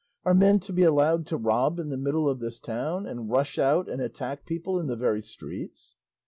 [0.25, 3.59] Are men to be allowed to rob in the middle of this town, and rush
[3.59, 5.95] out and attack people in the very streets?"